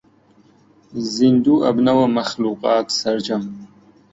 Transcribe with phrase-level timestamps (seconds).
[1.15, 3.43] زیندوو ئەبنەوە مەخلووقات سەرجەم